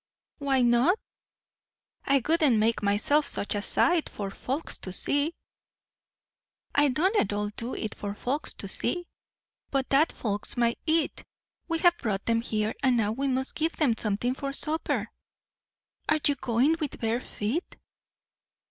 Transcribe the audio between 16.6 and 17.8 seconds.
with bare feet?"